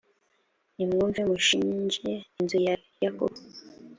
nimwumve 0.75 1.21
mushinje 1.29 2.13
inzu 2.39 2.57
ya 2.67 2.75
yakobo 3.03 3.35